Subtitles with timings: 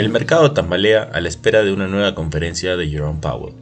[0.00, 3.52] El mercado tambalea a la espera de una nueva conferencia de Jerome Powell.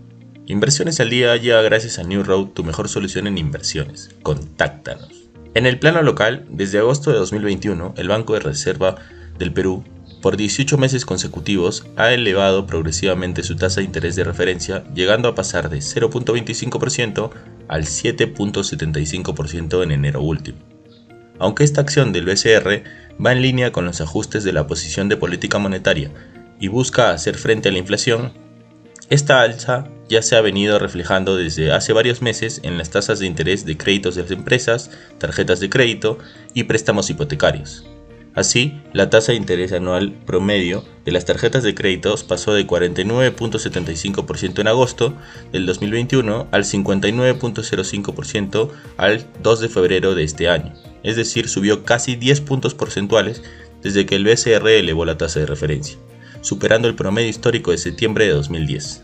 [0.46, 4.14] Inversiones al día llega gracias a New Road, tu mejor solución en inversiones.
[4.22, 5.11] Contáctanos.
[5.54, 8.95] En el plano local, desde agosto de 2021, el Banco de Reserva
[9.37, 9.83] del Perú,
[10.22, 15.35] por 18 meses consecutivos, ha elevado progresivamente su tasa de interés de referencia, llegando a
[15.35, 17.30] pasar de 0.25%
[17.66, 20.59] al 7.75% en enero último.
[21.41, 22.84] Aunque esta acción del BCR
[23.24, 26.12] va en línea con los ajustes de la posición de política monetaria
[26.60, 28.32] y busca hacer frente a la inflación,
[29.10, 33.26] esta alza ya se ha venido reflejando desde hace varios meses en las tasas de
[33.26, 36.18] interés de créditos de las empresas, tarjetas de crédito
[36.54, 37.84] y préstamos hipotecarios.
[38.34, 44.60] Así, la tasa de interés anual promedio de las tarjetas de créditos pasó de 49.75%
[44.60, 45.14] en agosto
[45.50, 52.16] del 2021 al 59.05% al 2 de febrero de este año, es decir, subió casi
[52.16, 53.43] 10 puntos porcentuales
[53.83, 55.98] desde que el BCR elevó la tasa de referencia,
[56.41, 59.02] superando el promedio histórico de septiembre de 2010.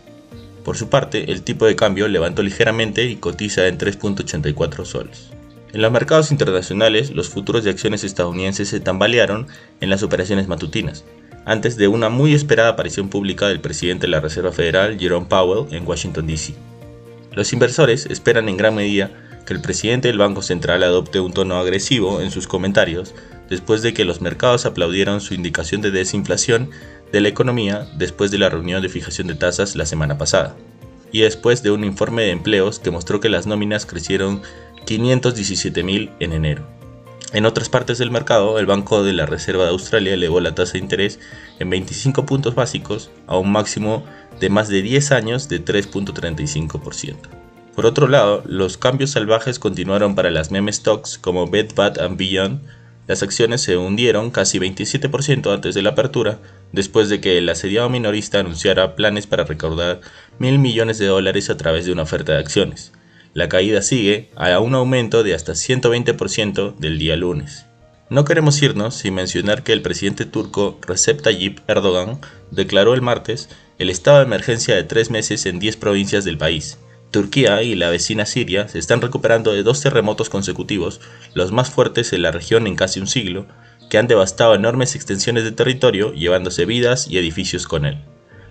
[0.63, 5.29] Por su parte, el tipo de cambio levantó ligeramente y cotiza en 3.84 soles.
[5.73, 9.47] En los mercados internacionales, los futuros de acciones estadounidenses se tambalearon
[9.81, 11.03] en las operaciones matutinas,
[11.45, 15.71] antes de una muy esperada aparición pública del presidente de la Reserva Federal, Jerome Powell,
[15.75, 16.55] en Washington, D.C.
[17.33, 19.11] Los inversores esperan en gran medida
[19.45, 23.13] que el presidente del Banco Central adopte un tono agresivo en sus comentarios
[23.49, 26.71] después de que los mercados aplaudieron su indicación de desinflación
[27.11, 30.55] de la economía después de la reunión de fijación de tasas la semana pasada,
[31.11, 34.41] y después de un informe de empleos que mostró que las nóminas crecieron
[34.85, 36.67] 517.000 en enero.
[37.33, 40.73] En otras partes del mercado, el Banco de la Reserva de Australia elevó la tasa
[40.73, 41.19] de interés
[41.59, 44.05] en 25 puntos básicos a un máximo
[44.39, 47.44] de más de 10 años de 3.35%.
[47.75, 52.61] Por otro lado, los cambios salvajes continuaron para las meme stocks como Bed Bath Beyond.
[53.05, 56.39] Las acciones se hundieron casi 27% antes de la apertura,
[56.71, 59.99] después de que el asediado minorista anunciara planes para recaudar
[60.39, 62.93] mil millones de dólares a través de una oferta de acciones.
[63.33, 67.65] La caída sigue a un aumento de hasta 120% del día lunes.
[68.09, 72.21] No queremos irnos sin mencionar que el presidente turco Recep Tayyip Erdogan
[72.51, 73.49] declaró el martes
[73.79, 76.77] el estado de emergencia de tres meses en 10 provincias del país.
[77.11, 81.01] Turquía y la vecina Siria se están recuperando de dos terremotos consecutivos,
[81.33, 83.47] los más fuertes en la región en casi un siglo,
[83.89, 88.03] que han devastado enormes extensiones de territorio, llevándose vidas y edificios con él.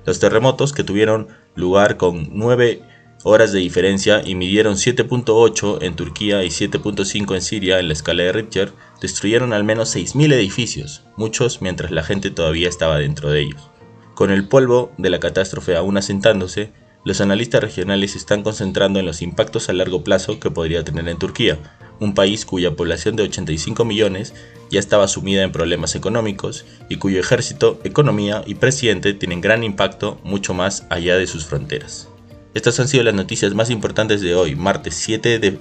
[0.07, 2.83] Los terremotos que tuvieron lugar con nueve
[3.25, 8.23] horas de diferencia y midieron 7.8 en Turquía y 7.5 en Siria en la escala
[8.23, 13.41] de Richter, destruyeron al menos 6.000 edificios, muchos mientras la gente todavía estaba dentro de
[13.41, 13.71] ellos.
[14.15, 16.73] Con el polvo de la catástrofe aún asentándose,
[17.05, 21.07] los analistas regionales se están concentrando en los impactos a largo plazo que podría tener
[21.09, 21.59] en Turquía,
[22.01, 24.35] un país cuya población de 85 millones
[24.71, 30.19] ya estaba sumida en problemas económicos y cuyo ejército, economía y presidente tienen gran impacto
[30.25, 32.09] mucho más allá de sus fronteras.
[32.55, 35.59] Estas han sido las noticias más importantes de hoy, martes 7 de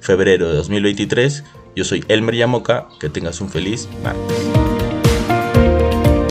[0.00, 1.44] febrero de 2023.
[1.74, 4.67] Yo soy Elmer Yamoca, que tengas un feliz martes.